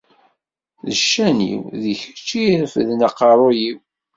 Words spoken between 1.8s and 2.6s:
d kečč i